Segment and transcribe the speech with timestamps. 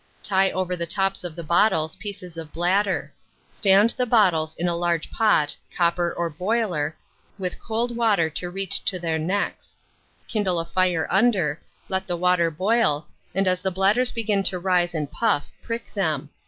[0.23, 3.13] Tie over the tops of the bottles pieces of bladder;
[3.51, 6.95] stand the bottles in a large pot, copper, or boiler,
[7.37, 9.77] with cold water to reach to their necks;
[10.27, 14.95] kindle a fire under, let the water boil, and as the bladders begin to rise
[14.95, 16.31] and puff, prick them.